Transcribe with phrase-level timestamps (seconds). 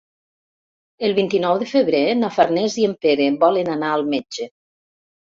[1.09, 4.49] El vint-i-nou de febrer na Farners i en Pere volen anar al metge.